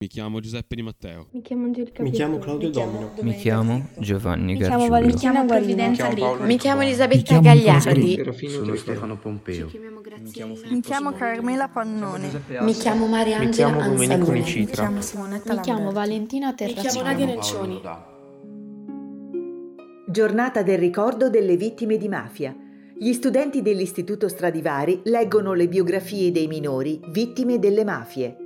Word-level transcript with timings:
Mi 0.00 0.06
chiamo 0.06 0.38
Giuseppe 0.38 0.76
Di 0.76 0.82
Matteo. 0.82 1.26
Mi 1.32 1.42
chiamo 1.42 1.64
Angelica 1.64 2.04
Mi 2.04 2.12
chiamo. 2.12 2.38
Claudio 2.38 2.70
Domino. 2.70 3.10
Mi 3.20 3.34
chiamo 3.34 3.88
Giovanni 3.98 4.52
Mi 4.52 4.58
chiamo 4.58 4.86
Gargiulo. 4.86 4.90
Valentina 4.90 5.10
Mi 5.10 5.18
chiamo 5.18 5.44
Guarino. 5.44 5.74
Provvidenza 5.74 6.08
Grico. 6.08 6.44
Mi 6.44 6.56
chiamo 6.56 6.82
Elisabetta 6.82 7.22
chiamo 7.22 7.42
Gagliardi. 7.42 8.48
Sono. 8.48 8.76
Stefano 8.76 9.18
Pompeo. 9.18 9.68
Mi 10.70 10.80
chiamo 10.82 11.12
Carmela 11.14 11.68
Pannone. 11.68 12.30
Mi 12.60 12.72
chiamo 12.74 13.08
Mariangela 13.08 13.50
chiamo 13.50 13.82
Domenico 13.82 14.12
Anzalone. 14.12 14.38
Nicitra. 14.38 14.62
Mi 14.62 14.86
chiamo 14.86 15.00
Simonetta 15.00 15.54
Mi 15.54 15.60
chiamo. 15.62 15.90
Valentina 15.90 16.54
Terracini. 16.54 17.02
Nadia 17.02 17.26
Nencioni. 17.26 17.80
Giornata 20.06 20.62
del 20.62 20.78
ricordo 20.78 21.28
delle 21.28 21.56
vittime 21.56 21.96
di 21.96 22.08
mafia. 22.08 22.56
Gli 22.96 23.12
studenti 23.12 23.62
dell'Istituto 23.62 24.28
Stradivari 24.28 25.00
leggono 25.06 25.54
le 25.54 25.66
biografie 25.66 26.30
dei 26.30 26.46
minori 26.46 27.00
vittime 27.10 27.58
delle 27.58 27.82
mafie. 27.82 28.42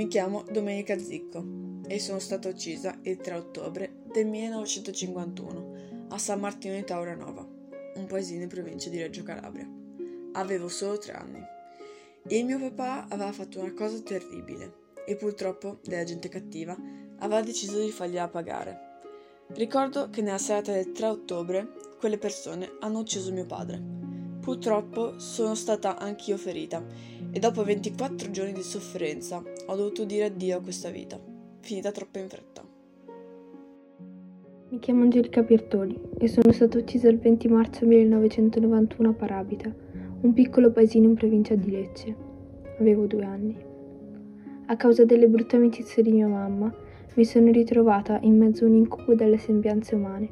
Mi 0.00 0.08
chiamo 0.08 0.46
Domenica 0.50 0.98
Zicco 0.98 1.44
e 1.86 1.98
sono 1.98 2.20
stata 2.20 2.48
uccisa 2.48 2.98
il 3.02 3.18
3 3.18 3.34
ottobre 3.34 3.96
del 4.10 4.26
1951 4.26 6.06
a 6.08 6.16
San 6.16 6.40
Martino 6.40 6.74
di 6.74 6.84
Tauranova, 6.84 7.46
un 7.96 8.06
paesino 8.06 8.44
in 8.44 8.48
provincia 8.48 8.88
di 8.88 8.96
Reggio 8.96 9.22
Calabria. 9.22 9.68
Avevo 10.32 10.68
solo 10.68 10.96
tre 10.96 11.12
anni. 11.12 11.42
Il 12.28 12.46
mio 12.46 12.58
papà 12.58 13.08
aveva 13.10 13.30
fatto 13.30 13.60
una 13.60 13.74
cosa 13.74 14.00
terribile 14.00 14.72
e 15.04 15.16
purtroppo, 15.16 15.80
della 15.84 16.04
gente 16.04 16.30
cattiva, 16.30 16.74
aveva 17.18 17.42
deciso 17.42 17.78
di 17.78 17.90
fargliela 17.90 18.28
pagare. 18.28 18.78
Ricordo 19.48 20.08
che 20.08 20.22
nella 20.22 20.38
serata 20.38 20.72
del 20.72 20.92
3 20.92 21.06
ottobre 21.08 21.72
quelle 21.98 22.16
persone 22.16 22.72
hanno 22.80 23.00
ucciso 23.00 23.32
mio 23.32 23.44
padre. 23.44 23.78
Purtroppo 24.40 25.18
sono 25.18 25.54
stata 25.54 25.98
anch'io 25.98 26.38
ferita 26.38 26.82
e 27.30 27.38
dopo 27.38 27.62
24 27.62 28.30
giorni 28.30 28.52
di 28.54 28.62
sofferenza 28.62 29.42
ho 29.70 29.76
dovuto 29.76 30.04
dire 30.04 30.24
addio 30.24 30.56
a 30.56 30.60
questa 30.60 30.90
vita, 30.90 31.16
finita 31.60 31.92
troppo 31.92 32.18
in 32.18 32.28
fretta. 32.28 32.60
Mi 34.70 34.80
chiamo 34.80 35.02
Angelica 35.02 35.44
Piertoli 35.44 35.96
e 36.18 36.26
sono 36.26 36.50
stata 36.50 36.76
uccisa 36.76 37.08
il 37.08 37.20
20 37.20 37.46
marzo 37.46 37.86
1991 37.86 39.08
a 39.08 39.12
Parabita, 39.12 39.72
un 40.22 40.32
piccolo 40.32 40.72
paesino 40.72 41.06
in 41.06 41.14
provincia 41.14 41.54
di 41.54 41.70
Lecce. 41.70 42.16
Avevo 42.80 43.06
due 43.06 43.22
anni. 43.22 43.56
A 44.66 44.76
causa 44.76 45.04
delle 45.04 45.28
brutte 45.28 45.54
amicizie 45.54 46.02
di 46.02 46.10
mia 46.10 46.26
mamma, 46.26 46.74
mi 47.14 47.24
sono 47.24 47.52
ritrovata 47.52 48.18
in 48.22 48.38
mezzo 48.38 48.64
a 48.64 48.68
un 48.68 48.74
incubo 48.74 49.14
delle 49.14 49.38
sembianze 49.38 49.94
umane. 49.94 50.30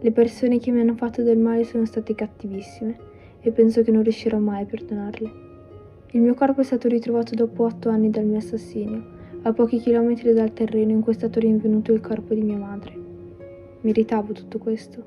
Le 0.00 0.12
persone 0.12 0.58
che 0.58 0.70
mi 0.70 0.80
hanno 0.80 0.94
fatto 0.94 1.22
del 1.22 1.36
male 1.36 1.64
sono 1.64 1.84
state 1.84 2.14
cattivissime 2.14 2.96
e 3.38 3.50
penso 3.52 3.82
che 3.82 3.90
non 3.90 4.02
riuscirò 4.02 4.38
mai 4.38 4.62
a 4.62 4.66
perdonarle. 4.66 5.51
Il 6.14 6.20
mio 6.20 6.34
corpo 6.34 6.60
è 6.60 6.64
stato 6.64 6.88
ritrovato 6.88 7.34
dopo 7.34 7.64
otto 7.64 7.88
anni 7.88 8.10
dal 8.10 8.26
mio 8.26 8.36
assassinio, 8.36 9.40
a 9.44 9.52
pochi 9.54 9.78
chilometri 9.78 10.34
dal 10.34 10.52
terreno 10.52 10.90
in 10.90 11.00
cui 11.00 11.12
è 11.12 11.16
stato 11.16 11.40
rinvenuto 11.40 11.90
il 11.94 12.02
corpo 12.02 12.34
di 12.34 12.42
mia 12.42 12.58
madre. 12.58 12.94
Meritavo 13.80 14.34
tutto 14.34 14.58
questo. 14.58 15.04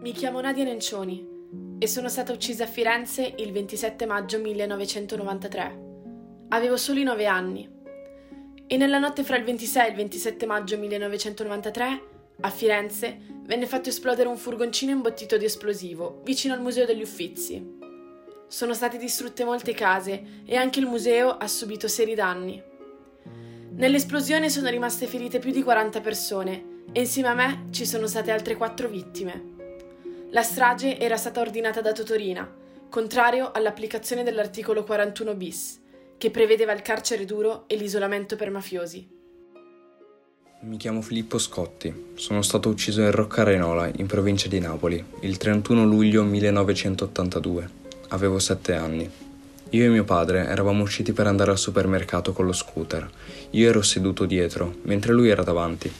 Mi 0.00 0.12
chiamo 0.12 0.40
Nadia 0.40 0.64
Nencioni 0.64 1.28
e 1.78 1.86
sono 1.86 2.08
stata 2.08 2.32
uccisa 2.32 2.64
a 2.64 2.68
Firenze 2.68 3.34
il 3.36 3.52
27 3.52 4.06
maggio 4.06 4.40
1993. 4.40 5.82
Avevo 6.48 6.78
soli 6.78 7.02
9 7.02 7.26
anni. 7.26 7.68
E 8.66 8.76
nella 8.78 8.98
notte 8.98 9.24
fra 9.24 9.36
il 9.36 9.44
26 9.44 9.86
e 9.86 9.90
il 9.90 9.96
27 9.96 10.46
maggio 10.46 10.78
1993, 10.78 12.02
a 12.40 12.50
Firenze, 12.50 13.18
venne 13.44 13.66
fatto 13.66 13.88
esplodere 13.88 14.28
un 14.28 14.36
furgoncino 14.36 14.92
imbottito 14.92 15.36
di 15.36 15.44
esplosivo 15.44 16.20
vicino 16.24 16.54
al 16.54 16.60
Museo 16.60 16.84
degli 16.84 17.02
Uffizi. 17.02 17.78
Sono 18.46 18.74
state 18.74 18.98
distrutte 18.98 19.44
molte 19.44 19.72
case 19.72 20.42
e 20.44 20.56
anche 20.56 20.78
il 20.80 20.86
museo 20.86 21.36
ha 21.36 21.46
subito 21.48 21.88
seri 21.88 22.14
danni. 22.14 22.62
Nell'esplosione 23.76 24.48
sono 24.48 24.68
rimaste 24.68 25.06
ferite 25.06 25.38
più 25.38 25.50
di 25.50 25.62
40 25.62 26.00
persone 26.00 26.82
e 26.92 27.00
insieme 27.00 27.28
a 27.28 27.34
me 27.34 27.66
ci 27.70 27.84
sono 27.84 28.06
state 28.06 28.30
altre 28.30 28.56
4 28.56 28.88
vittime. 28.88 29.52
La 30.30 30.42
strage 30.42 30.98
era 30.98 31.16
stata 31.16 31.40
ordinata 31.40 31.80
da 31.80 31.92
Totorina, 31.92 32.52
contrario 32.88 33.50
all'applicazione 33.52 34.22
dell'articolo 34.22 34.84
41 34.84 35.34
bis, 35.34 35.80
che 36.16 36.30
prevedeva 36.30 36.72
il 36.72 36.82
carcere 36.82 37.24
duro 37.24 37.64
e 37.66 37.76
l'isolamento 37.76 38.36
per 38.36 38.50
mafiosi. 38.50 39.13
Mi 40.66 40.78
chiamo 40.78 41.02
Filippo 41.02 41.36
Scotti, 41.36 42.12
sono 42.14 42.40
stato 42.40 42.70
ucciso 42.70 43.02
in 43.02 43.10
Roccarenola, 43.10 43.90
in 43.96 44.06
provincia 44.06 44.48
di 44.48 44.58
Napoli, 44.60 45.04
il 45.20 45.36
31 45.36 45.84
luglio 45.84 46.24
1982. 46.24 47.68
Avevo 48.08 48.38
7 48.38 48.74
anni. 48.74 49.10
Io 49.68 49.84
e 49.84 49.88
mio 49.88 50.04
padre 50.04 50.46
eravamo 50.46 50.82
usciti 50.82 51.12
per 51.12 51.26
andare 51.26 51.50
al 51.50 51.58
supermercato 51.58 52.32
con 52.32 52.46
lo 52.46 52.54
scooter. 52.54 53.06
Io 53.50 53.68
ero 53.68 53.82
seduto 53.82 54.24
dietro, 54.24 54.76
mentre 54.84 55.12
lui 55.12 55.28
era 55.28 55.42
davanti. 55.42 55.92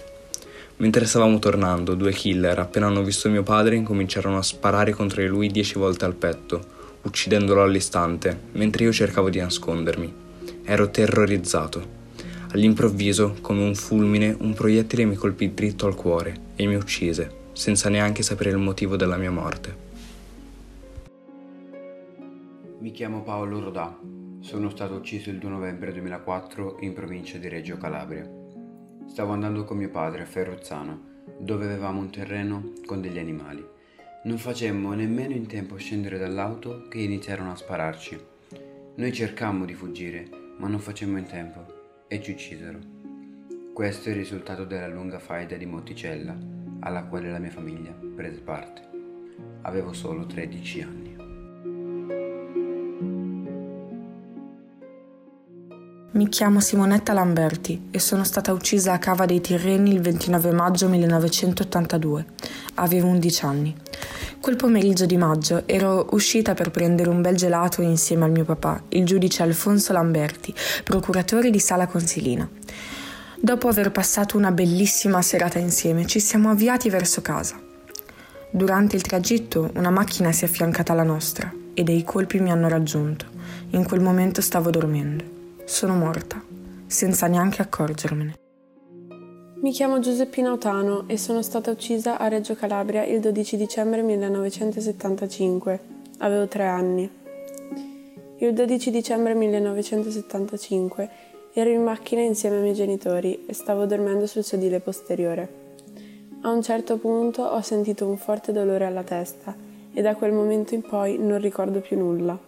Mentre 0.76 1.04
stavamo 1.04 1.38
tornando, 1.38 1.94
due 1.94 2.12
killer, 2.12 2.58
appena 2.58 2.86
hanno 2.86 3.02
visto 3.02 3.28
mio 3.28 3.42
padre, 3.42 3.76
incominciarono 3.76 4.38
a 4.38 4.42
sparare 4.42 4.92
contro 4.92 5.20
di 5.20 5.28
lui 5.28 5.48
dieci 5.48 5.78
volte 5.78 6.06
al 6.06 6.14
petto, 6.14 6.64
uccidendolo 7.02 7.62
all'istante, 7.62 8.41
mentre 8.52 8.84
io 8.84 8.92
cercavo 8.92 9.28
di 9.28 9.41
nascondermi. 9.41 10.14
Ero 10.64 10.91
terrorizzato. 10.91 11.94
All'improvviso, 12.54 13.38
come 13.41 13.65
un 13.65 13.75
fulmine, 13.75 14.37
un 14.38 14.54
proiettile 14.54 15.04
mi 15.04 15.16
colpì 15.16 15.53
dritto 15.54 15.87
al 15.87 15.97
cuore 15.97 16.53
e 16.54 16.69
mi 16.69 16.76
uccise, 16.76 17.48
senza 17.50 17.88
neanche 17.88 18.22
sapere 18.22 18.50
il 18.50 18.59
motivo 18.59 18.94
della 18.94 19.16
mia 19.16 19.32
morte. 19.32 19.76
Mi 22.78 22.93
chiamo 22.93 23.22
Paolo 23.22 23.59
Rodà. 23.59 23.98
Sono 24.38 24.70
stato 24.70 24.94
ucciso 24.94 25.31
il 25.31 25.38
2 25.38 25.50
novembre 25.50 25.93
2004 25.93 26.76
in 26.82 26.93
provincia 26.93 27.38
di 27.38 27.48
Reggio 27.48 27.76
Calabria. 27.76 28.31
Stavo 29.09 29.32
andando 29.32 29.64
con 29.64 29.76
mio 29.76 29.91
padre 29.91 30.22
a 30.22 30.26
Ferruzzano, 30.26 31.25
dove 31.41 31.64
avevamo 31.64 31.98
un 31.98 32.10
terreno 32.10 32.72
con 32.87 33.00
degli 33.00 33.19
animali. 33.19 33.66
Non 34.26 34.38
facemmo 34.38 34.94
nemmeno 34.94 35.34
in 35.34 35.48
tempo 35.48 35.75
a 35.75 35.78
scendere 35.78 36.19
dall'auto 36.19 36.87
che 36.88 36.98
iniziarono 36.98 37.50
a 37.50 37.56
spararci. 37.56 38.16
Noi 38.94 39.12
cercammo 39.12 39.64
di 39.64 39.75
fuggire, 39.75 40.28
ma 40.59 40.69
non 40.69 40.78
facemmo 40.78 41.19
in 41.19 41.26
tempo 41.26 41.74
e 42.14 42.22
ci 42.22 42.30
uccisero. 42.30 42.78
Questo 43.72 44.08
è 44.08 44.12
il 44.12 44.19
risultato 44.19 44.64
della 44.64 44.86
lunga 44.86 45.19
faida 45.19 45.56
di 45.56 45.66
Monticella, 45.66 46.36
alla 46.80 47.04
quale 47.04 47.28
la 47.30 47.38
mia 47.38 47.50
famiglia 47.50 47.92
prese 48.14 48.41
parte. 48.41 48.82
Avevo 49.62 49.92
solo 49.92 50.25
13 50.25 50.82
anni. 50.82 51.12
Mi 56.12 56.28
chiamo 56.28 56.60
Simonetta 56.60 57.12
Lamberti 57.12 57.88
e 57.91 57.98
sono 57.98 58.22
stata 58.22 58.52
uccisa 58.52 58.92
a 58.92 58.98
Cava 58.98 59.26
dei 59.26 59.41
Tirreni 59.41 59.92
il 59.92 60.00
29 60.00 60.52
maggio 60.52 60.88
1982. 60.88 62.26
Avevo 62.75 63.08
11 63.08 63.44
anni. 63.44 63.76
Quel 64.44 64.56
pomeriggio 64.56 65.06
di 65.06 65.16
maggio 65.16 65.62
ero 65.65 66.09
uscita 66.10 66.53
per 66.53 66.71
prendere 66.71 67.09
un 67.09 67.22
bel 67.22 67.34
gelato 67.34 67.81
insieme 67.81 68.27
al 68.27 68.31
mio 68.31 68.44
papà, 68.44 68.82
il 68.88 69.06
giudice 69.06 69.43
Alfonso 69.43 69.94
Lamberti, 69.94 70.55
procuratore 70.84 71.49
di 71.49 71.59
Sala 71.59 71.87
Consilina. 71.87 72.47
Dopo 73.41 73.69
aver 73.69 73.91
passato 73.91 74.37
una 74.37 74.50
bellissima 74.50 75.22
serata 75.22 75.59
insieme, 75.59 76.05
ci 76.05 76.21
siamo 76.21 76.50
avviati 76.50 76.91
verso 76.91 77.22
casa. 77.22 77.59
Durante 78.50 78.97
il 78.97 79.03
tragitto 79.03 79.71
una 79.77 79.88
macchina 79.88 80.31
si 80.31 80.44
è 80.44 80.47
affiancata 80.47 80.93
alla 80.93 81.05
nostra 81.05 81.50
e 81.72 81.82
dei 81.82 82.05
colpi 82.05 82.38
mi 82.38 82.50
hanno 82.50 82.69
raggiunto. 82.69 83.25
In 83.71 83.82
quel 83.82 84.03
momento 84.03 84.43
stavo 84.43 84.69
dormendo. 84.69 85.25
Sono 85.65 85.94
morta, 85.94 86.38
senza 86.87 87.28
neanche 87.28 87.62
accorgermene. 87.62 88.44
Mi 89.64 89.72
chiamo 89.72 89.98
Giuseppina 89.98 90.52
Otano 90.52 91.04
e 91.06 91.16
sono 91.16 91.41
stata 91.41 91.70
uccisa 91.70 92.19
a 92.19 92.28
Reggio 92.28 92.54
Calabria 92.54 93.02
il 93.02 93.20
12 93.20 93.56
dicembre 93.56 94.02
1975. 94.02 95.80
Avevo 96.19 96.47
tre 96.48 96.66
anni. 96.66 97.10
Il 98.41 98.52
12 98.52 98.91
dicembre 98.91 99.32
1975 99.32 101.11
ero 101.55 101.70
in 101.70 101.82
macchina 101.82 102.20
insieme 102.20 102.56
ai 102.56 102.62
miei 102.62 102.75
genitori 102.75 103.46
e 103.46 103.55
stavo 103.55 103.87
dormendo 103.87 104.26
sul 104.26 104.44
sedile 104.44 104.81
posteriore. 104.81 105.49
A 106.43 106.50
un 106.50 106.60
certo 106.60 106.99
punto 106.99 107.44
ho 107.44 107.62
sentito 107.62 108.06
un 108.06 108.19
forte 108.19 108.52
dolore 108.52 108.84
alla 108.84 109.02
testa 109.02 109.56
e 109.94 110.02
da 110.02 110.14
quel 110.14 110.32
momento 110.32 110.75
in 110.75 110.82
poi 110.82 111.17
non 111.17 111.40
ricordo 111.40 111.81
più 111.81 111.96
nulla. 111.96 112.38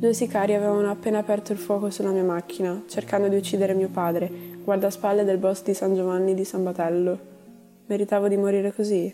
Due 0.00 0.14
sicari 0.14 0.54
avevano 0.54 0.90
appena 0.90 1.18
aperto 1.18 1.52
il 1.52 1.58
fuoco 1.58 1.90
sulla 1.90 2.10
mia 2.10 2.22
macchina, 2.22 2.84
cercando 2.86 3.28
di 3.28 3.36
uccidere 3.36 3.74
mio 3.74 3.88
padre, 3.88 4.49
guardaspalla 4.70 5.24
del 5.24 5.38
boss 5.38 5.64
di 5.64 5.74
San 5.74 5.96
Giovanni 5.96 6.32
di 6.32 6.44
San 6.44 6.62
Batello. 6.62 7.18
Meritavo 7.86 8.28
di 8.28 8.36
morire 8.36 8.72
così? 8.72 9.12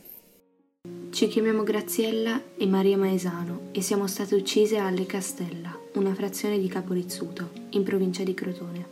Ci 1.09 1.29
chiamiamo 1.29 1.63
Graziella 1.63 2.39
e 2.59 2.67
Maria 2.67 2.99
Maesano 2.99 3.61
e 3.73 3.81
siamo 3.81 4.07
state 4.07 4.35
uccise 4.35 4.77
a 4.77 4.91
Le 4.91 5.07
Castella, 5.07 5.75
una 5.95 6.13
frazione 6.13 6.59
di 6.59 6.69
Caporizzuto, 6.69 7.49
in 7.71 7.85
provincia 7.85 8.23
di 8.23 8.35
Crotone. 8.35 8.87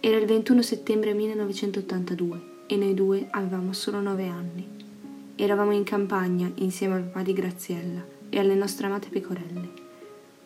Era 0.00 0.18
il 0.18 0.26
21 0.26 0.60
settembre 0.60 1.14
1982 1.14 2.40
e 2.66 2.76
noi 2.76 2.92
due 2.92 3.28
avevamo 3.30 3.72
solo 3.72 4.02
9 4.02 4.26
anni. 4.26 4.68
Eravamo 5.34 5.72
in 5.72 5.84
campagna 5.84 6.52
insieme 6.56 6.96
al 6.96 7.04
papà 7.04 7.22
di 7.22 7.32
Graziella 7.32 8.04
e 8.28 8.38
alle 8.38 8.54
nostre 8.54 8.84
amate 8.84 9.08
pecorelle. 9.08 9.88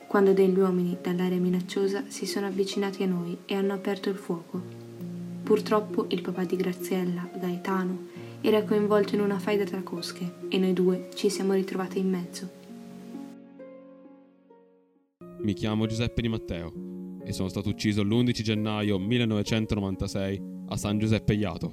quando 0.06 0.32
degli 0.32 0.56
uomini 0.56 0.96
dall'area 1.02 1.40
minacciosa 1.40 2.04
si 2.06 2.24
sono 2.24 2.46
avvicinati 2.46 3.02
a 3.02 3.06
noi 3.06 3.36
e 3.46 3.56
hanno 3.56 3.72
aperto 3.72 4.10
il 4.10 4.16
fuoco. 4.16 4.83
Purtroppo 5.44 6.06
il 6.08 6.22
papà 6.22 6.44
di 6.44 6.56
Graziella, 6.56 7.28
Gaetano, 7.38 8.06
era 8.40 8.64
coinvolto 8.64 9.14
in 9.14 9.20
una 9.20 9.38
faida 9.38 9.64
tra 9.64 9.82
cosche 9.82 10.36
e 10.48 10.56
noi 10.56 10.72
due 10.72 11.10
ci 11.14 11.28
siamo 11.28 11.52
ritrovati 11.52 11.98
in 11.98 12.08
mezzo. 12.08 12.50
Mi 15.40 15.52
chiamo 15.52 15.84
Giuseppe 15.84 16.22
Di 16.22 16.28
Matteo 16.28 16.72
e 17.22 17.34
sono 17.34 17.50
stato 17.50 17.68
ucciso 17.68 18.02
l'11 18.02 18.40
gennaio 18.40 18.98
1996 18.98 20.42
a 20.68 20.76
San 20.78 20.98
Giuseppe 20.98 21.34
Iato, 21.34 21.70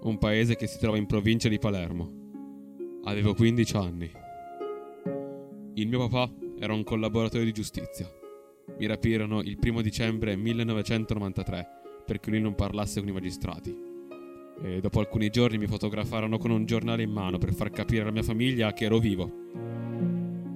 un 0.00 0.16
paese 0.16 0.56
che 0.56 0.66
si 0.66 0.78
trova 0.78 0.96
in 0.96 1.04
provincia 1.04 1.50
di 1.50 1.58
Palermo. 1.58 2.10
Avevo 3.04 3.34
15 3.34 3.76
anni. 3.76 4.10
Il 5.74 5.88
mio 5.88 6.08
papà 6.08 6.32
era 6.58 6.72
un 6.72 6.84
collaboratore 6.84 7.44
di 7.44 7.52
giustizia. 7.52 8.10
Mi 8.78 8.86
rapirono 8.86 9.42
il 9.42 9.58
primo 9.58 9.82
dicembre 9.82 10.36
1993 10.36 11.77
perché 12.08 12.30
lui 12.30 12.40
non 12.40 12.54
parlasse 12.54 13.00
con 13.00 13.10
i 13.10 13.12
magistrati. 13.12 13.76
E 14.62 14.80
dopo 14.80 14.98
alcuni 14.98 15.28
giorni 15.28 15.58
mi 15.58 15.66
fotografarono 15.66 16.38
con 16.38 16.50
un 16.50 16.64
giornale 16.64 17.02
in 17.02 17.10
mano 17.10 17.36
per 17.36 17.52
far 17.52 17.68
capire 17.68 18.00
alla 18.00 18.10
mia 18.10 18.22
famiglia 18.22 18.72
che 18.72 18.86
ero 18.86 18.98
vivo. 18.98 19.30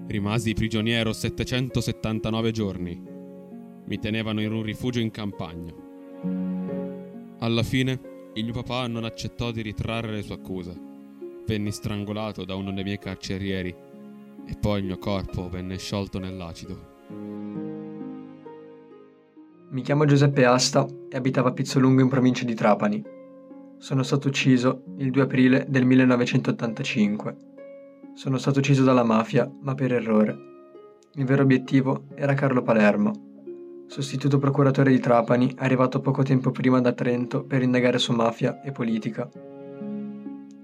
Rimasi 0.07 0.55
prigioniero 0.55 1.13
779 1.13 2.51
giorni. 2.53 3.01
Mi 3.85 3.99
tenevano 3.99 4.41
in 4.41 4.51
un 4.51 4.63
rifugio 4.63 5.01
in 5.01 5.11
campagna. 5.11 5.75
Alla 7.41 7.63
fine, 7.63 8.01
il 8.33 8.45
mio 8.45 8.55
papà 8.55 8.87
non 8.87 9.05
accettò 9.05 9.51
di 9.51 9.61
ritrarre 9.61 10.13
le 10.13 10.23
sue 10.23 10.37
accuse. 10.37 10.75
Venni 11.47 11.71
strangolato 11.71 12.47
da 12.47 12.55
uno 12.55 12.73
dei 12.73 12.85
miei 12.85 12.99
carcerieri 12.99 13.69
e 14.47 14.57
poi 14.59 14.81
il 14.81 14.87
mio 14.87 14.99
corpo 14.99 15.51
venne 15.51 15.77
sciolto 15.77 16.19
nell'acido. 16.19 17.72
Mi 19.73 19.81
chiamo 19.81 20.05
Giuseppe 20.05 20.45
Asta 20.45 20.87
e 21.09 21.17
abitavo 21.17 21.49
a 21.49 21.53
Pizzolungo 21.53 22.03
in 22.03 22.09
provincia 22.11 22.45
di 22.45 22.55
Trapani. 22.55 23.03
Sono 23.79 24.03
stato 24.03 24.29
ucciso 24.29 24.83
il 24.99 25.11
2 25.11 25.23
aprile 25.23 25.65
del 25.67 25.87
1985. 25.87 27.37
Sono 28.13 28.37
stato 28.37 28.59
ucciso 28.59 28.85
dalla 28.85 29.03
mafia, 29.03 29.51
ma 29.63 29.75
per 29.75 29.95
errore. 29.95 30.37
Il 31.15 31.25
vero 31.25 31.45
obiettivo 31.45 32.05
era 32.15 32.35
Carlo 32.35 32.61
Palermo, 32.61 33.13
sostituto 33.87 34.37
procuratore 34.37 34.91
di 34.91 34.99
Trapani, 34.99 35.55
arrivato 35.57 36.01
poco 36.01 36.23
tempo 36.23 36.51
prima 36.51 36.79
da 36.83 36.93
Trento 36.93 37.43
per 37.43 37.63
indagare 37.63 37.97
su 37.97 38.13
mafia 38.13 38.61
e 38.61 38.73
politica. 38.73 39.27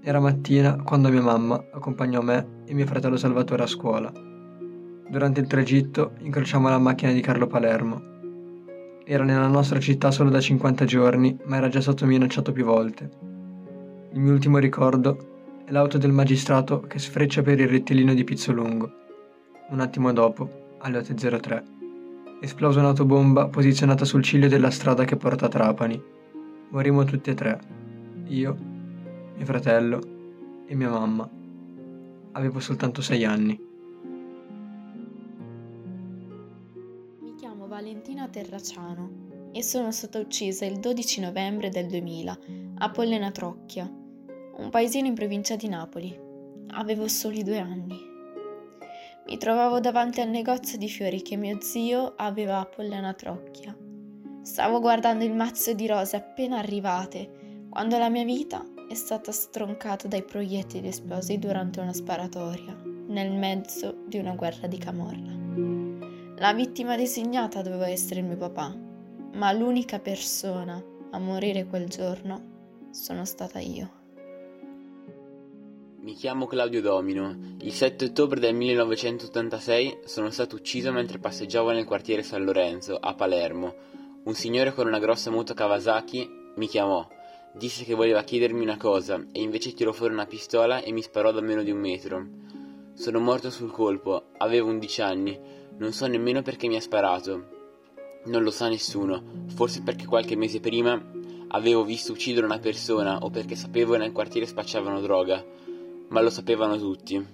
Era 0.01 0.19
mattina 0.19 0.83
quando 0.83 1.09
mia 1.09 1.23
mamma 1.23 1.55
accompagnò 1.73 2.21
me 2.21 2.61
e 2.63 2.75
mio 2.75 2.85
fratello 2.85 3.17
Salvatore 3.17 3.63
a 3.63 3.67
scuola. 3.67 4.11
Durante 5.09 5.39
il 5.39 5.47
tragitto 5.47 6.11
incrociamo 6.19 6.69
la 6.69 6.77
macchina 6.77 7.11
di 7.11 7.21
Carlo 7.21 7.47
Palermo 7.47 8.17
era 9.11 9.23
nella 9.23 9.47
nostra 9.47 9.79
città 9.79 10.11
solo 10.11 10.29
da 10.29 10.39
50 10.39 10.85
giorni, 10.85 11.35
ma 11.45 11.57
era 11.57 11.67
già 11.67 11.81
stato 11.81 12.05
minacciato 12.05 12.51
più 12.51 12.63
volte. 12.63 13.09
Il 14.13 14.19
mio 14.19 14.33
ultimo 14.33 14.59
ricordo 14.59 15.63
è 15.65 15.71
l'auto 15.71 15.97
del 15.97 16.11
magistrato 16.11 16.81
che 16.81 16.99
sfreccia 16.99 17.41
per 17.41 17.59
il 17.59 17.67
rettilineo 17.67 18.13
di 18.13 18.23
Pizzolungo. 18.23 18.91
Un 19.69 19.79
attimo 19.79 20.13
dopo, 20.13 20.75
alle 20.77 20.99
8.03, 20.99 21.63
esplosa 22.39 22.81
un'autobomba 22.81 23.47
posizionata 23.47 24.05
sul 24.05 24.21
ciglio 24.21 24.47
della 24.47 24.69
strada 24.69 25.05
che 25.05 25.15
porta 25.15 25.47
a 25.47 25.49
Trapani. 25.49 25.99
Morimmo 26.69 27.03
tutti 27.03 27.31
e 27.31 27.33
tre. 27.33 27.59
Io, 28.27 28.55
mio 29.35 29.45
fratello 29.45 30.01
e 30.67 30.75
mia 30.75 30.89
mamma. 30.89 31.27
Avevo 32.33 32.59
soltanto 32.59 33.01
sei 33.01 33.25
anni. 33.25 33.68
Valentina 37.79 38.27
Terraciano 38.27 39.51
e 39.53 39.63
sono 39.63 39.93
stata 39.93 40.19
uccisa 40.19 40.65
il 40.65 40.81
12 40.81 41.21
novembre 41.21 41.69
del 41.69 41.87
2000 41.87 42.37
a 42.79 42.91
Pollena 42.91 43.31
Trocchia, 43.31 43.85
un 43.85 44.69
paesino 44.69 45.07
in 45.07 45.13
provincia 45.13 45.55
di 45.55 45.69
Napoli. 45.69 46.13
Avevo 46.71 47.07
soli 47.07 47.41
due 47.41 47.57
anni. 47.57 47.97
Mi 49.27 49.37
trovavo 49.37 49.79
davanti 49.79 50.19
al 50.19 50.27
negozio 50.27 50.77
di 50.77 50.89
fiori 50.89 51.21
che 51.21 51.37
mio 51.37 51.61
zio 51.61 52.15
aveva 52.17 52.59
a 52.59 52.65
Pollena 52.65 53.13
Trocchia. 53.13 53.73
Stavo 54.41 54.81
guardando 54.81 55.23
il 55.23 55.33
mazzo 55.33 55.73
di 55.73 55.87
rose 55.87 56.17
appena 56.17 56.57
arrivate 56.57 57.67
quando 57.69 57.97
la 57.97 58.09
mia 58.09 58.25
vita 58.25 58.61
è 58.89 58.93
stata 58.93 59.31
stroncata 59.31 60.09
dai 60.09 60.23
proiettili 60.23 60.89
esplosi 60.89 61.39
durante 61.39 61.79
una 61.79 61.93
sparatoria 61.93 62.77
nel 63.07 63.31
mezzo 63.31 64.03
di 64.05 64.17
una 64.17 64.35
guerra 64.35 64.67
di 64.67 64.77
camorra. 64.77 65.88
La 66.39 66.53
vittima 66.53 66.95
designata 66.95 67.61
doveva 67.61 67.89
essere 67.89 68.21
mio 68.21 68.37
papà, 68.37 68.73
ma 69.33 69.51
l'unica 69.51 69.99
persona 69.99 70.81
a 71.11 71.19
morire 71.19 71.65
quel 71.65 71.89
giorno 71.89 72.87
sono 72.91 73.25
stata 73.25 73.59
io. 73.59 73.91
Mi 75.99 76.13
chiamo 76.13 76.45
Claudio 76.45 76.79
Domino. 76.79 77.37
Il 77.59 77.73
7 77.73 78.05
ottobre 78.05 78.39
del 78.39 78.55
1986 78.55 79.99
sono 80.05 80.29
stato 80.29 80.55
ucciso 80.55 80.93
mentre 80.93 81.19
passeggiavo 81.19 81.71
nel 81.71 81.83
quartiere 81.83 82.23
San 82.23 82.45
Lorenzo, 82.45 82.95
a 82.95 83.13
Palermo. 83.15 83.75
Un 84.23 84.33
signore 84.33 84.73
con 84.73 84.87
una 84.87 84.99
grossa 84.99 85.29
moto 85.29 85.53
Kawasaki 85.53 86.53
mi 86.55 86.67
chiamò, 86.67 87.05
disse 87.53 87.83
che 87.83 87.95
voleva 87.95 88.23
chiedermi 88.23 88.61
una 88.61 88.77
cosa 88.77 89.21
e 89.33 89.41
invece 89.41 89.73
tirò 89.73 89.91
fuori 89.91 90.13
una 90.13 90.25
pistola 90.25 90.79
e 90.79 90.93
mi 90.93 91.01
sparò 91.01 91.33
da 91.33 91.41
meno 91.41 91.63
di 91.63 91.71
un 91.71 91.79
metro. 91.79 92.25
Sono 92.93 93.19
morto 93.19 93.49
sul 93.49 93.71
colpo, 93.71 94.27
avevo 94.37 94.69
11 94.69 95.01
anni 95.01 95.57
non 95.79 95.93
so 95.93 96.07
nemmeno 96.07 96.41
perché 96.41 96.67
mi 96.67 96.75
ha 96.75 96.81
sparato. 96.81 97.57
Non 98.25 98.43
lo 98.43 98.51
sa 98.51 98.67
nessuno, 98.67 99.23
forse 99.47 99.81
perché 99.81 100.05
qualche 100.05 100.35
mese 100.35 100.59
prima 100.59 101.01
avevo 101.47 101.83
visto 101.83 102.11
uccidere 102.11 102.45
una 102.45 102.59
persona 102.59 103.19
o 103.19 103.29
perché 103.29 103.55
sapevo 103.55 103.93
che 103.93 103.99
nel 103.99 104.11
quartiere 104.11 104.45
spacciavano 104.45 104.99
droga, 104.99 105.43
ma 106.09 106.21
lo 106.21 106.29
sapevano 106.29 106.77
tutti. 106.77 107.25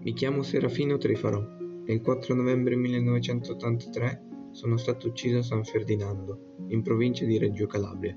Mi 0.00 0.12
chiamo 0.14 0.42
Serafino 0.42 0.96
Trifaro 0.96 1.56
e 1.84 1.92
il 1.92 2.00
4 2.00 2.34
novembre 2.34 2.76
1983 2.76 4.22
sono 4.52 4.78
stato 4.78 5.08
ucciso 5.08 5.38
a 5.38 5.42
San 5.42 5.64
Ferdinando, 5.64 6.54
in 6.68 6.82
provincia 6.82 7.26
di 7.26 7.36
Reggio 7.36 7.66
Calabria. 7.66 8.16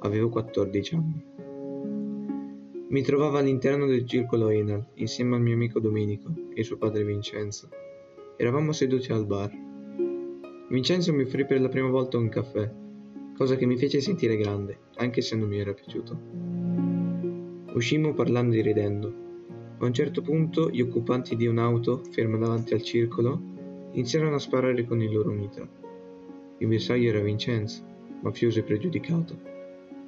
Avevo 0.00 0.28
14 0.28 0.94
anni. 0.94 1.24
Mi 2.88 3.02
trovavo 3.02 3.38
all'interno 3.38 3.86
del 3.86 4.06
circolo 4.06 4.50
Enal 4.50 4.86
insieme 4.94 5.34
al 5.34 5.42
mio 5.42 5.54
amico 5.54 5.80
Domenico 5.80 6.32
e 6.54 6.62
suo 6.62 6.76
padre 6.76 7.04
Vincenzo. 7.04 7.68
Eravamo 8.38 8.72
seduti 8.72 9.12
al 9.12 9.24
bar. 9.24 9.50
Vincenzo 10.68 11.10
mi 11.14 11.22
offrì 11.22 11.46
per 11.46 11.58
la 11.58 11.70
prima 11.70 11.88
volta 11.88 12.18
un 12.18 12.28
caffè, 12.28 12.70
cosa 13.34 13.56
che 13.56 13.64
mi 13.64 13.78
fece 13.78 14.02
sentire 14.02 14.36
grande, 14.36 14.78
anche 14.96 15.22
se 15.22 15.36
non 15.36 15.48
mi 15.48 15.58
era 15.58 15.72
piaciuto. 15.72 16.20
Uscimmo 17.72 18.12
parlando 18.12 18.54
e 18.56 18.60
ridendo. 18.60 19.24
A 19.78 19.86
un 19.86 19.92
certo 19.94 20.20
punto 20.20 20.68
gli 20.68 20.82
occupanti 20.82 21.34
di 21.34 21.46
un'auto, 21.46 22.02
ferma 22.10 22.36
davanti 22.36 22.74
al 22.74 22.82
circolo, 22.82 23.40
iniziarono 23.92 24.34
a 24.34 24.38
sparare 24.38 24.84
con 24.84 25.00
il 25.00 25.14
loro 25.14 25.30
mitra. 25.30 25.66
Il 26.58 26.66
bersaglio 26.66 27.08
era 27.08 27.20
Vincenzo, 27.20 27.82
mafioso 28.20 28.58
e 28.58 28.64
pregiudicato, 28.64 29.40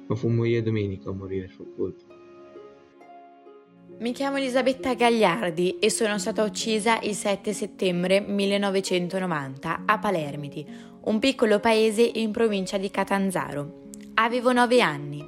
ma 0.05 0.13
fummo 0.13 0.43
io 0.45 0.59
e 0.59 0.61
Domenico 0.61 1.09
a 1.09 1.13
morire 1.13 1.47
sul 1.47 1.73
colpo. 1.75 2.18
Mi 3.99 4.13
chiamo 4.13 4.37
Elisabetta 4.37 4.93
Gagliardi 4.93 5.77
e 5.77 5.89
sono 5.89 6.17
stata 6.19 6.41
uccisa 6.43 6.99
il 7.01 7.13
7 7.13 7.51
settembre 7.51 8.21
1990 8.21 9.81
a 9.85 9.99
Palermiti, 9.99 10.65
un 11.01 11.19
piccolo 11.19 11.59
paese 11.59 12.09
in 12.13 12.31
provincia 12.31 12.77
di 12.77 12.89
Catanzaro. 12.89 13.89
Avevo 14.13 14.53
9 14.53 14.79
anni. 14.79 15.27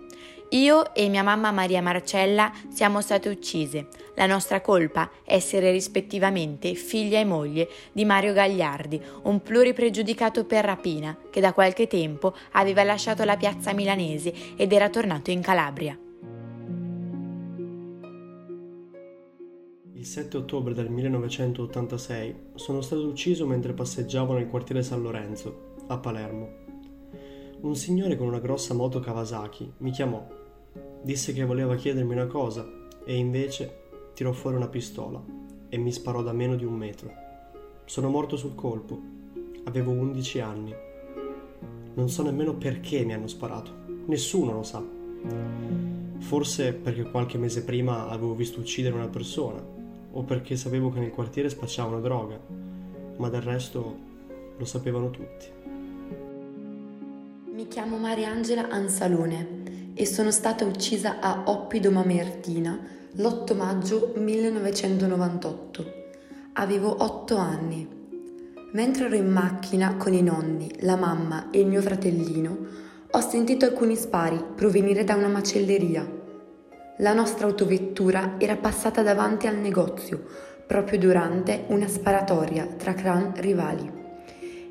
Io 0.52 0.96
e 0.96 1.10
mia 1.10 1.22
mamma 1.22 1.52
Maria 1.52 1.82
Marcella 1.82 2.50
siamo 2.70 3.02
state 3.02 3.28
uccise. 3.28 3.88
La 4.16 4.26
nostra 4.26 4.62
colpa 4.62 5.12
essere 5.26 5.70
rispettivamente 5.72 6.74
figlia 6.74 7.20
e 7.20 7.26
moglie 7.26 7.68
di 7.92 8.06
Mario 8.06 8.32
Gagliardi, 8.32 9.02
un 9.24 9.42
pluripregiudicato 9.42 10.46
per 10.46 10.64
rapina 10.64 11.18
che 11.30 11.42
da 11.42 11.52
qualche 11.52 11.88
tempo 11.88 12.34
aveva 12.52 12.84
lasciato 12.84 13.26
la 13.26 13.36
piazza 13.36 13.74
milanese 13.74 14.34
ed 14.56 14.72
era 14.72 14.90
tornato 14.90 15.30
in 15.30 15.42
Calabria. 15.42 16.00
Il 20.02 20.08
7 20.08 20.36
ottobre 20.38 20.74
del 20.74 20.90
1986 20.90 22.36
sono 22.56 22.82
stato 22.82 23.06
ucciso 23.06 23.46
mentre 23.46 23.74
passeggiavo 23.74 24.34
nel 24.34 24.48
quartiere 24.48 24.82
San 24.82 25.04
Lorenzo, 25.04 25.76
a 25.90 26.00
Palermo. 26.00 26.50
Un 27.60 27.76
signore 27.76 28.18
con 28.18 28.26
una 28.26 28.40
grossa 28.40 28.74
moto 28.74 29.00
Kawasaki 29.00 29.74
mi 29.78 29.92
chiamò, 29.92 30.28
disse 31.04 31.34
che 31.34 31.46
voleva 31.46 31.76
chiedermi 31.76 32.14
una 32.14 32.26
cosa 32.26 32.68
e 33.06 33.16
invece 33.16 33.82
tirò 34.16 34.32
fuori 34.32 34.56
una 34.56 34.70
pistola 34.70 35.24
e 35.70 35.78
mi 35.78 35.92
sparò 35.92 36.24
da 36.24 36.34
meno 36.34 36.56
di 36.56 36.66
un 36.66 36.74
metro. 36.74 37.12
Sono 37.86 38.10
morto 38.10 38.38
sul 38.38 38.56
colpo, 38.56 39.00
avevo 39.66 39.92
11 39.92 40.40
anni. 40.40 40.74
Non 41.94 42.10
so 42.10 42.24
nemmeno 42.24 42.56
perché 42.56 43.06
mi 43.06 43.14
hanno 43.14 43.28
sparato, 43.28 43.72
nessuno 44.08 44.52
lo 44.52 44.64
sa. 44.64 44.84
Forse 46.18 46.74
perché 46.74 47.04
qualche 47.04 47.38
mese 47.38 47.64
prima 47.64 48.08
avevo 48.10 48.34
visto 48.34 48.62
uccidere 48.62 48.96
una 48.96 49.08
persona 49.08 49.78
o 50.12 50.24
perché 50.24 50.56
sapevo 50.56 50.92
che 50.92 51.00
nel 51.00 51.12
quartiere 51.12 51.50
spacciavano 51.50 52.02
droga, 52.02 52.40
ma 53.18 53.30
del 53.30 53.42
resto 53.42 53.98
lo 54.58 54.66
sapevano 54.66 55.10
tutti. 55.10 55.46
Mi 57.54 57.68
chiamo 57.68 57.98
Mariangela 57.98 58.70
Ansalone 58.70 59.92
e 59.94 60.06
sono 60.06 60.32
stata 60.32 60.66
uccisa 60.66 61.20
a 61.20 61.44
Oppido 61.46 61.92
Mamertina 61.92 62.80
l'8 63.16 63.56
maggio 63.56 64.14
1998. 64.16 65.94
Avevo 66.54 67.04
8 67.04 67.36
anni. 67.36 67.88
Mentre 68.74 69.06
ero 69.06 69.16
in 69.16 69.30
macchina 69.30 69.98
con 69.98 70.14
i 70.14 70.22
nonni, 70.22 70.72
la 70.80 70.96
mamma 70.96 71.50
e 71.50 71.60
il 71.60 71.68
mio 71.68 71.82
fratellino, 71.82 72.58
ho 73.12 73.20
sentito 73.20 73.66
alcuni 73.66 73.98
spari 73.98 74.42
provenire 74.56 75.04
da 75.04 75.16
una 75.16 75.28
macelleria. 75.28 76.21
La 77.02 77.14
nostra 77.14 77.48
autovettura 77.48 78.36
era 78.38 78.58
passata 78.58 79.02
davanti 79.02 79.48
al 79.48 79.58
negozio 79.58 80.24
proprio 80.68 81.00
durante 81.00 81.66
una 81.70 81.88
sparatoria 81.88 82.68
tra 82.68 82.94
clan 82.94 83.34
rivali. 83.38 83.92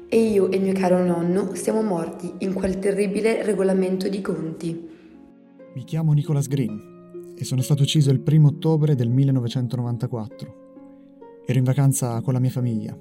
E 0.09 0.17
io 0.17 0.49
e 0.49 0.61
mio 0.61 0.73
caro 0.73 1.05
nonno 1.05 1.57
siamo 1.57 1.83
morti 1.83 2.33
in 2.39 2.53
quel 2.53 2.79
terribile 2.79 3.45
regolamento 3.45 4.09
di 4.09 4.21
conti. 4.21 4.89
Mi 5.75 5.83
chiamo 5.83 6.13
Nicholas 6.13 6.47
Green 6.47 7.35
e 7.37 7.45
sono 7.45 7.63
stato 7.63 7.83
ucciso 7.83 8.13
il 8.13 8.21
primo 8.21 8.47
ottobre 8.47 8.95
del 8.95 9.09
1994. 9.09 10.55
Ero 11.45 11.59
in 11.59 11.65
vacanza 11.65 12.21
con 12.21 12.33
la 12.33 12.39
mia 12.39 12.51
famiglia. 12.51 12.97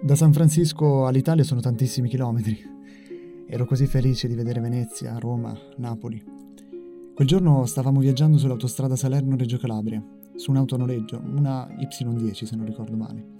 Da 0.00 0.14
San 0.14 0.32
Francisco 0.32 1.04
all'Italia 1.04 1.42
sono 1.42 1.60
tantissimi 1.60 2.08
chilometri. 2.08 2.56
Ero 3.48 3.66
così 3.66 3.86
felice 3.86 4.28
di 4.28 4.36
vedere 4.36 4.60
Venezia, 4.60 5.18
Roma, 5.18 5.52
Napoli. 5.78 6.39
Quel 7.20 7.32
giorno 7.32 7.66
stavamo 7.66 8.00
viaggiando 8.00 8.38
sull'autostrada 8.38 8.96
Salerno-Reggio 8.96 9.58
Calabria, 9.58 10.02
su 10.36 10.52
un'auto 10.52 10.76
a 10.76 10.78
noleggio, 10.78 11.20
una 11.22 11.68
Y10 11.68 12.44
se 12.44 12.56
non 12.56 12.64
ricordo 12.64 12.96
male, 12.96 13.32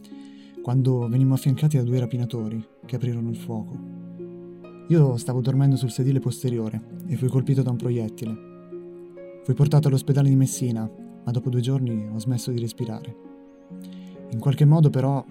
quando 0.63 1.09
venimmo 1.09 1.33
affiancati 1.33 1.79
da 1.79 1.83
due 1.83 1.99
rapinatori 1.99 2.63
che 2.85 2.97
aprirono 2.97 3.31
il 3.31 3.37
fuoco. 3.37 3.79
Io 4.89 5.17
stavo 5.17 5.41
dormendo 5.41 5.77
sul 5.77 5.91
sedile 5.91 6.21
posteriore 6.21 6.99
e 7.07 7.17
fui 7.17 7.29
colpito 7.29 7.63
da 7.63 7.71
un 7.71 7.79
proiettile. 7.79 9.41
Fui 9.45 9.55
portato 9.55 9.89
all'ospedale 9.89 10.29
di 10.29 10.37
Messina, 10.37 10.87
ma 11.25 11.31
dopo 11.33 11.49
due 11.49 11.63
giorni 11.63 12.07
ho 12.13 12.19
smesso 12.19 12.51
di 12.51 12.61
respirare. 12.61 13.17
In 14.29 14.41
qualche 14.41 14.67
modo 14.67 14.91
però 14.91 15.25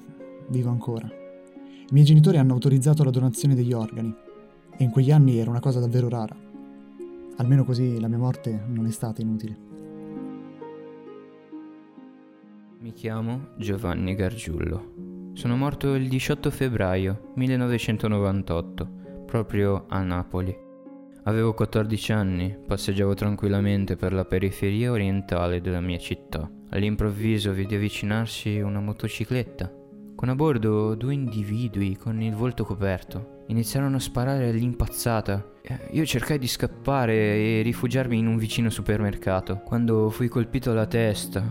vivo 0.48 0.72
ancora. 0.72 1.06
I 1.06 1.92
miei 1.92 2.04
genitori 2.04 2.38
hanno 2.38 2.54
autorizzato 2.54 3.04
la 3.04 3.12
donazione 3.12 3.54
degli 3.54 3.74
organi 3.74 4.12
e 4.76 4.84
in 4.84 4.90
quegli 4.90 5.12
anni 5.12 5.38
era 5.38 5.52
una 5.52 5.60
cosa 5.60 5.80
davvero 5.80 6.10
rara. 6.10 6.49
Almeno 7.40 7.64
così 7.64 8.02
la 8.02 8.10
mia 8.10 8.18
morte 8.18 8.66
non 8.68 8.86
è 8.86 8.92
stata 8.92 9.22
inutile. 9.22 9.58
Mi 12.80 12.92
chiamo 12.92 13.52
Giovanni 13.56 14.14
Gargiullo. 14.14 15.32
Sono 15.34 15.56
morto 15.56 15.94
il 15.96 16.10
18 16.10 16.52
febbraio 16.52 17.32
1998, 17.36 19.24
proprio 19.26 19.86
a 19.88 20.04
Napoli. 20.04 20.54
Avevo 21.24 21.54
14 21.54 22.12
anni, 22.12 22.58
passeggiavo 22.66 23.14
tranquillamente 23.14 23.96
per 23.96 24.12
la 24.12 24.26
periferia 24.26 24.92
orientale 24.92 25.62
della 25.62 25.80
mia 25.80 25.98
città. 25.98 26.50
All'improvviso 26.72 27.54
vidi 27.54 27.76
avvicinarsi 27.76 28.60
una 28.60 28.82
motocicletta, 28.82 29.72
con 30.20 30.28
a 30.28 30.36
bordo 30.36 30.96
due 30.96 31.14
individui 31.14 31.96
con 31.96 32.22
il 32.22 32.36
volto 32.36 32.66
coperto. 32.66 33.46
Iniziarono 33.48 33.96
a 33.96 34.02
sparare 34.02 34.50
all'impazzata. 34.50 35.54
Io 35.92 36.06
cercai 36.06 36.38
di 36.38 36.46
scappare 36.46 37.14
e 37.14 37.62
rifugiarmi 37.62 38.18
in 38.18 38.28
un 38.28 38.36
vicino 38.36 38.70
supermercato, 38.70 39.62
quando 39.64 40.10
fui 40.10 40.28
colpito 40.28 40.72
alla 40.72 40.88
testa, 40.88 41.42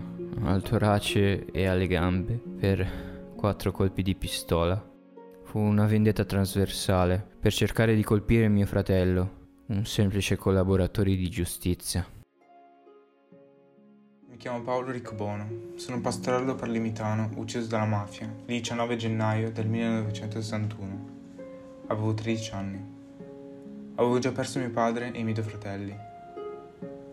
al 0.43 0.61
torace 0.61 1.45
e 1.47 1.65
alle 1.65 1.87
gambe 1.87 2.39
per 2.59 3.33
quattro 3.35 3.71
colpi 3.71 4.03
di 4.03 4.13
pistola. 4.13 4.79
Fu 5.45 5.57
una 5.57 5.87
vendetta 5.87 6.23
trasversale 6.23 7.27
per 7.39 7.51
cercare 7.51 7.95
di 7.95 8.03
colpire 8.03 8.49
mio 8.49 8.67
fratello, 8.67 9.63
un 9.69 9.83
semplice 9.83 10.35
collaboratore 10.35 11.15
di 11.15 11.27
giustizia. 11.27 12.05
Chiamo 14.39 14.61
Paolo 14.61 14.91
Riccobono, 14.91 15.73
sono 15.75 15.99
pastorello 15.99 16.55
parlimitano 16.55 17.29
ucciso 17.35 17.67
dalla 17.67 17.83
mafia 17.83 18.25
il 18.25 18.45
19 18.45 18.95
gennaio 18.95 19.51
del 19.51 19.67
1961. 19.67 21.09
Avevo 21.87 22.13
13 22.13 22.53
anni. 22.53 22.81
Avevo 23.95 24.17
già 24.19 24.31
perso 24.31 24.59
mio 24.59 24.69
padre 24.69 25.11
e 25.11 25.19
i 25.19 25.23
miei 25.23 25.33
due 25.33 25.43
fratelli. 25.43 25.93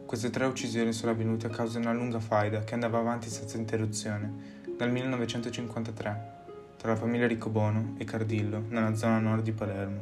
Queste 0.07 0.31
tre 0.31 0.45
uccisioni 0.45 0.93
sono 0.93 1.11
avvenute 1.11 1.49
a 1.49 1.51
causa 1.51 1.81
di 1.81 1.85
una 1.85 1.95
lunga 1.95 2.21
faida 2.21 2.63
che 2.63 2.75
andava 2.75 3.01
avanti 3.01 3.29
senza 3.29 3.57
interruzione 3.57 4.63
dal 4.77 4.93
1953 4.93 6.35
tra 6.77 6.93
la 6.93 6.97
famiglia 6.97 7.27
Riccobono 7.27 7.97
e 7.99 8.05
Cardillo 8.05 8.67
nella 8.69 8.95
zona 8.95 9.19
nord 9.19 9.43
di 9.43 9.51
Palermo. 9.51 10.01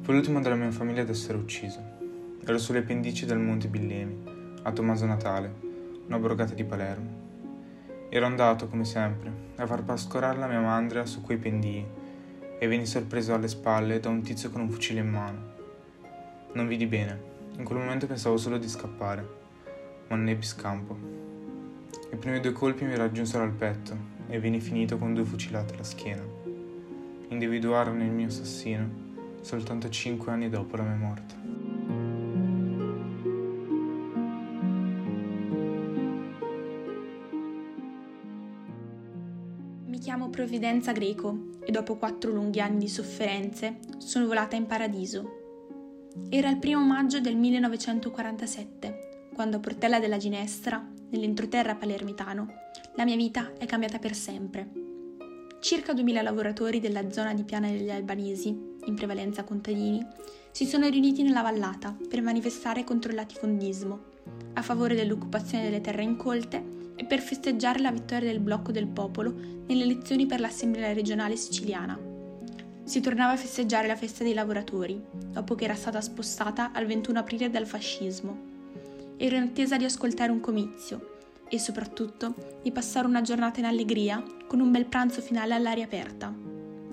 Fu 0.00 0.10
l'ultimo 0.10 0.40
della 0.40 0.56
mia 0.56 0.72
famiglia 0.72 1.02
ad 1.02 1.10
essere 1.10 1.38
ucciso. 1.38 1.80
Ero 2.44 2.58
sulle 2.58 2.82
pendici 2.82 3.24
del 3.24 3.38
Monte 3.38 3.68
Billemi, 3.68 4.33
a 4.66 4.72
Tommaso 4.72 5.04
Natale, 5.04 5.52
una 6.06 6.18
borgata 6.18 6.54
di 6.54 6.64
Palermo. 6.64 7.22
Ero 8.08 8.24
andato, 8.24 8.66
come 8.66 8.86
sempre, 8.86 9.30
a 9.56 9.66
far 9.66 9.84
pascolare 9.84 10.38
la 10.38 10.46
mia 10.46 10.60
mandria 10.60 11.04
su 11.04 11.20
quei 11.20 11.36
pendii 11.36 11.86
e 12.58 12.66
venni 12.66 12.86
sorpreso 12.86 13.34
alle 13.34 13.48
spalle 13.48 14.00
da 14.00 14.08
un 14.08 14.22
tizio 14.22 14.50
con 14.50 14.62
un 14.62 14.70
fucile 14.70 15.00
in 15.00 15.10
mano. 15.10 15.52
Non 16.54 16.66
vidi 16.66 16.86
bene 16.86 17.32
in 17.58 17.64
quel 17.64 17.78
momento 17.78 18.06
pensavo 18.06 18.38
solo 18.38 18.56
di 18.56 18.68
scappare, 18.68 19.28
ma 20.08 20.16
non 20.16 20.28
ebbi 20.28 20.44
scampo. 20.44 20.96
I 22.10 22.16
primi 22.16 22.40
due 22.40 22.52
colpi 22.52 22.84
mi 22.84 22.96
raggiunsero 22.96 23.44
al 23.44 23.52
petto 23.52 23.94
e 24.28 24.40
venni 24.40 24.60
finito 24.60 24.96
con 24.96 25.12
due 25.12 25.24
fucilate 25.24 25.74
alla 25.74 25.84
schiena. 25.84 26.22
Individuarono 27.28 28.02
il 28.02 28.10
mio 28.10 28.28
assassino 28.28 29.02
soltanto 29.42 29.90
cinque 29.90 30.32
anni 30.32 30.48
dopo 30.48 30.76
la 30.76 30.84
mia 30.84 30.96
morte. 30.96 31.43
Provvidenza 40.44 40.92
Greco 40.92 41.52
e 41.64 41.72
dopo 41.72 41.96
quattro 41.96 42.30
lunghi 42.30 42.60
anni 42.60 42.80
di 42.80 42.88
sofferenze 42.88 43.78
sono 43.96 44.26
volata 44.26 44.56
in 44.56 44.66
paradiso 44.66 45.40
era 46.28 46.50
il 46.50 46.58
primo 46.58 46.84
maggio 46.84 47.18
del 47.18 47.34
1947, 47.34 49.30
quando 49.32 49.56
a 49.56 49.60
Portella 49.60 49.98
della 49.98 50.18
Ginestra, 50.18 50.86
nell'entroterra 51.08 51.76
palermitano, 51.76 52.52
la 52.94 53.04
mia 53.04 53.16
vita 53.16 53.54
è 53.56 53.64
cambiata 53.64 53.98
per 53.98 54.14
sempre. 54.14 54.70
Circa 55.60 55.94
2000 55.94 56.20
lavoratori 56.20 56.78
della 56.78 57.10
zona 57.10 57.32
di 57.32 57.44
Piana 57.44 57.68
degli 57.68 57.90
Albanesi, 57.90 58.48
in 58.84 58.94
prevalenza 58.94 59.44
contadini, 59.44 60.06
si 60.50 60.66
sono 60.66 60.88
riuniti 60.88 61.22
nella 61.22 61.40
vallata 61.40 61.96
per 62.06 62.20
manifestare 62.20 62.84
contro 62.84 63.08
il 63.08 63.16
latifondismo, 63.16 63.98
a 64.52 64.60
favore 64.60 64.94
dell'occupazione 64.94 65.64
delle 65.64 65.80
terre 65.80 66.02
incolte 66.02 66.73
e 66.96 67.04
per 67.04 67.20
festeggiare 67.20 67.80
la 67.80 67.92
vittoria 67.92 68.30
del 68.30 68.40
blocco 68.40 68.72
del 68.72 68.86
popolo 68.86 69.34
nelle 69.66 69.84
elezioni 69.84 70.26
per 70.26 70.40
l'Assemblea 70.40 70.92
regionale 70.92 71.36
siciliana 71.36 72.12
si 72.84 73.00
tornava 73.00 73.32
a 73.32 73.36
festeggiare 73.36 73.86
la 73.86 73.96
festa 73.96 74.24
dei 74.24 74.34
lavoratori, 74.34 75.02
dopo 75.10 75.54
che 75.54 75.64
era 75.64 75.74
stata 75.74 76.02
spostata 76.02 76.70
al 76.72 76.84
21 76.84 77.18
aprile 77.18 77.50
dal 77.50 77.66
fascismo. 77.66 78.52
Ero 79.16 79.36
in 79.36 79.42
attesa 79.42 79.78
di 79.78 79.84
ascoltare 79.84 80.30
un 80.30 80.40
comizio 80.40 81.12
e 81.48 81.58
soprattutto 81.58 82.34
di 82.62 82.70
passare 82.72 83.06
una 83.06 83.22
giornata 83.22 83.58
in 83.58 83.66
allegria 83.66 84.22
con 84.46 84.60
un 84.60 84.70
bel 84.70 84.84
pranzo 84.84 85.22
finale 85.22 85.54
all'aria 85.54 85.84
aperta. 85.84 86.32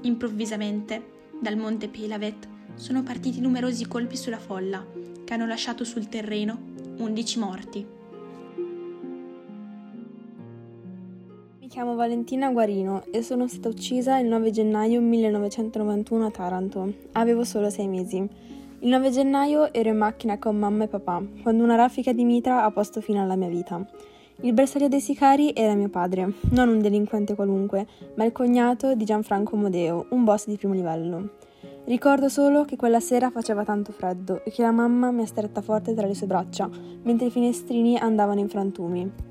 Improvvisamente, 0.01 1.29
dal 1.41 1.58
monte 1.58 1.89
Pelavet, 1.89 2.48
sono 2.75 3.03
partiti 3.03 3.41
numerosi 3.41 3.86
colpi 3.86 4.15
sulla 4.15 4.39
folla, 4.39 4.86
che 5.25 5.34
hanno 5.34 5.46
lasciato 5.46 5.84
sul 5.84 6.08
terreno 6.08 6.70
11 7.00 7.39
morti. 7.39 7.86
Chiamo 11.72 11.96
Valentina 11.96 12.51
Guarino 12.51 13.04
e 13.12 13.22
sono 13.22 13.48
stata 13.48 13.70
uccisa 13.70 14.20
il 14.20 14.28
9 14.28 14.51
gennaio 14.51 15.00
1991 15.00 16.25
a 16.25 16.30
Taranto. 16.30 16.94
Avevo 17.13 17.46
solo 17.46 17.70
sei 17.70 17.88
mesi. 17.88 18.18
Il 18.18 18.90
9 18.90 19.10
gennaio 19.10 19.72
ero 19.72 19.88
in 19.88 19.96
macchina 19.96 20.38
con 20.38 20.58
mamma 20.58 20.84
e 20.84 20.88
papà, 20.90 21.24
quando 21.42 21.63
una 21.63 21.75
raffica 21.75 22.12
di 22.12 22.25
mitra 22.25 22.66
ha 22.66 22.72
posto 22.72 23.00
fine 23.00 23.22
alla 23.22 23.38
mia 23.38 23.48
vita. 23.48 23.88
Il 24.42 24.51
bersaglio 24.51 24.90
dei 24.90 25.00
sicari 25.00 25.54
era 25.56 25.74
mio 25.74 25.88
padre, 25.88 26.34
non 26.50 26.68
un 26.68 26.82
delinquente 26.82 27.36
qualunque, 27.36 27.88
ma 28.16 28.25
il 28.25 28.34
cognato 28.34 28.94
di 28.94 29.06
Gianfranco 29.06 29.56
Modeo, 29.56 30.08
un 30.10 30.25
boss 30.25 30.48
di 30.48 30.58
primo 30.58 30.74
livello. 30.74 31.36
Ricordo 31.86 32.28
solo 32.28 32.66
che 32.66 32.75
quella 32.75 33.00
sera 33.00 33.30
faceva 33.30 33.63
tanto 33.63 33.94
freddo 33.94 34.44
e 34.44 34.51
che 34.51 34.62
la 34.62 34.72
mamma 34.72 35.12
mi 35.12 35.22
ha 35.22 35.25
stretta 35.25 35.62
forte 35.62 35.94
tra 35.94 36.06
le 36.06 36.16
sue 36.16 36.28
braccia, 36.28 36.70
mentre 37.04 37.28
i 37.28 37.32
finestrini 37.32 37.98
andavano 37.98 38.42
in 38.42 38.50
frantumi. 38.50 39.31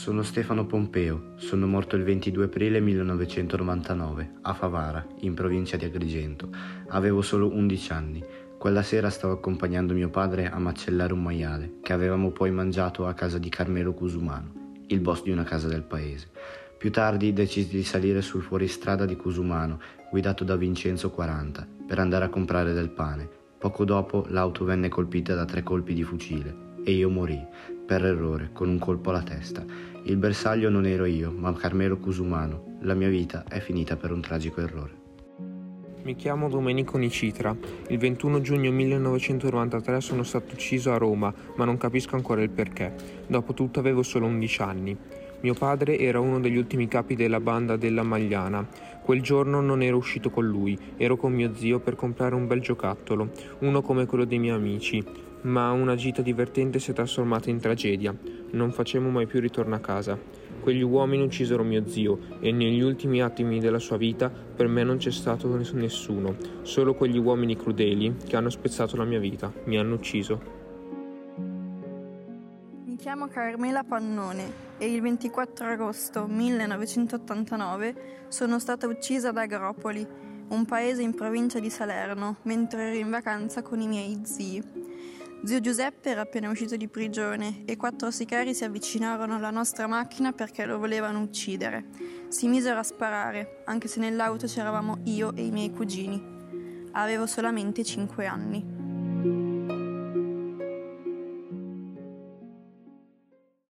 Sono 0.00 0.22
Stefano 0.22 0.64
Pompeo, 0.64 1.34
sono 1.36 1.66
morto 1.66 1.94
il 1.94 2.04
22 2.04 2.44
aprile 2.44 2.80
1999 2.80 4.38
a 4.40 4.54
Favara, 4.54 5.06
in 5.18 5.34
provincia 5.34 5.76
di 5.76 5.84
Agrigento. 5.84 6.48
Avevo 6.88 7.20
solo 7.20 7.52
11 7.52 7.92
anni. 7.92 8.24
Quella 8.56 8.82
sera 8.82 9.10
stavo 9.10 9.34
accompagnando 9.34 9.92
mio 9.92 10.08
padre 10.08 10.48
a 10.48 10.58
macellare 10.58 11.12
un 11.12 11.22
maiale, 11.22 11.74
che 11.82 11.92
avevamo 11.92 12.30
poi 12.30 12.50
mangiato 12.50 13.06
a 13.06 13.12
casa 13.12 13.36
di 13.36 13.50
Carmelo 13.50 13.92
Cusumano, 13.92 14.84
il 14.86 15.00
boss 15.00 15.22
di 15.22 15.32
una 15.32 15.44
casa 15.44 15.68
del 15.68 15.82
paese. 15.82 16.30
Più 16.78 16.90
tardi 16.90 17.34
decisi 17.34 17.76
di 17.76 17.84
salire 17.84 18.22
sul 18.22 18.40
fuoristrada 18.40 19.04
di 19.04 19.16
Cusumano, 19.16 19.80
guidato 20.10 20.44
da 20.44 20.56
Vincenzo 20.56 21.10
40, 21.10 21.68
per 21.86 21.98
andare 21.98 22.24
a 22.24 22.30
comprare 22.30 22.72
del 22.72 22.88
pane. 22.88 23.28
Poco 23.58 23.84
dopo 23.84 24.24
l'auto 24.28 24.64
venne 24.64 24.88
colpita 24.88 25.34
da 25.34 25.44
tre 25.44 25.62
colpi 25.62 25.92
di 25.92 26.04
fucile 26.04 26.68
e 26.84 26.92
io 26.92 27.10
morii, 27.10 27.46
per 27.86 28.04
errore, 28.04 28.50
con 28.52 28.68
un 28.68 28.78
colpo 28.78 29.10
alla 29.10 29.22
testa. 29.22 29.64
Il 30.04 30.16
bersaglio 30.16 30.70
non 30.70 30.86
ero 30.86 31.04
io, 31.04 31.30
ma 31.30 31.52
Carmelo 31.52 31.98
Cusumano. 31.98 32.78
La 32.80 32.94
mia 32.94 33.08
vita 33.08 33.44
è 33.46 33.60
finita 33.60 33.96
per 33.96 34.12
un 34.12 34.22
tragico 34.22 34.62
errore. 34.62 34.98
Mi 36.02 36.16
chiamo 36.16 36.48
Domenico 36.48 36.96
Nicitra. 36.96 37.54
Il 37.88 37.98
21 37.98 38.40
giugno 38.40 38.72
1993 38.72 40.00
sono 40.00 40.22
stato 40.22 40.54
ucciso 40.54 40.90
a 40.92 40.96
Roma, 40.96 41.32
ma 41.56 41.66
non 41.66 41.76
capisco 41.76 42.16
ancora 42.16 42.40
il 42.40 42.48
perché. 42.48 42.94
Dopotutto 43.26 43.78
avevo 43.78 44.02
solo 44.02 44.24
11 44.24 44.62
anni. 44.62 44.96
Mio 45.42 45.54
padre 45.54 45.98
era 45.98 46.18
uno 46.18 46.40
degli 46.40 46.56
ultimi 46.56 46.88
capi 46.88 47.14
della 47.14 47.40
banda 47.40 47.76
della 47.76 48.02
Magliana. 48.02 48.66
Quel 49.02 49.20
giorno 49.20 49.60
non 49.60 49.82
ero 49.82 49.98
uscito 49.98 50.30
con 50.30 50.46
lui, 50.46 50.78
ero 50.96 51.16
con 51.16 51.32
mio 51.34 51.54
zio 51.54 51.78
per 51.78 51.94
comprare 51.94 52.34
un 52.34 52.46
bel 52.46 52.60
giocattolo, 52.60 53.30
uno 53.60 53.82
come 53.82 54.06
quello 54.06 54.24
dei 54.24 54.38
miei 54.38 54.54
amici. 54.54 55.04
Ma 55.42 55.70
una 55.70 55.94
gita 55.94 56.20
divertente 56.20 56.78
si 56.78 56.90
è 56.90 56.94
trasformata 56.94 57.48
in 57.48 57.58
tragedia. 57.58 58.14
Non 58.50 58.72
facemmo 58.72 59.08
mai 59.08 59.26
più 59.26 59.40
ritorno 59.40 59.74
a 59.74 59.78
casa. 59.78 60.18
Quegli 60.60 60.82
uomini 60.82 61.22
uccisero 61.22 61.64
mio 61.64 61.86
zio 61.88 62.18
e 62.40 62.52
negli 62.52 62.82
ultimi 62.82 63.22
attimi 63.22 63.58
della 63.58 63.78
sua 63.78 63.96
vita 63.96 64.28
per 64.28 64.68
me 64.68 64.84
non 64.84 64.98
c'è 64.98 65.10
stato 65.10 65.48
nessuno, 65.72 66.36
solo 66.62 66.94
quegli 66.94 67.16
uomini 67.16 67.56
crudeli 67.56 68.16
che 68.26 68.36
hanno 68.36 68.50
spezzato 68.50 68.96
la 68.96 69.04
mia 69.04 69.18
vita, 69.18 69.50
mi 69.64 69.78
hanno 69.78 69.94
ucciso. 69.94 70.58
Mi 72.84 72.96
chiamo 72.96 73.28
Carmela 73.28 73.82
Pannone 73.82 74.68
e 74.76 74.92
il 74.92 75.00
24 75.00 75.66
agosto 75.66 76.26
1989 76.26 77.94
sono 78.28 78.58
stata 78.58 78.86
uccisa 78.86 79.30
ad 79.30 79.38
Agropoli, 79.38 80.06
un 80.48 80.66
paese 80.66 81.00
in 81.00 81.14
provincia 81.14 81.58
di 81.58 81.70
Salerno, 81.70 82.36
mentre 82.42 82.88
ero 82.88 82.96
in 82.96 83.08
vacanza 83.08 83.62
con 83.62 83.80
i 83.80 83.86
miei 83.86 84.20
zii. 84.24 84.79
Zio 85.42 85.58
Giuseppe 85.60 86.10
era 86.10 86.20
appena 86.20 86.50
uscito 86.50 86.76
di 86.76 86.86
prigione 86.86 87.62
e 87.64 87.78
quattro 87.78 88.10
sicari 88.10 88.52
si 88.52 88.64
avvicinarono 88.64 89.36
alla 89.36 89.50
nostra 89.50 89.86
macchina 89.86 90.32
perché 90.32 90.66
lo 90.66 90.78
volevano 90.78 91.22
uccidere. 91.22 91.86
Si 92.28 92.46
misero 92.46 92.78
a 92.78 92.82
sparare, 92.82 93.62
anche 93.64 93.88
se 93.88 94.00
nell'auto 94.00 94.46
c'eravamo 94.46 94.98
io 95.04 95.34
e 95.34 95.46
i 95.46 95.50
miei 95.50 95.70
cugini. 95.70 96.22
Avevo 96.92 97.26
solamente 97.26 97.82
cinque 97.84 98.26
anni. 98.26 98.79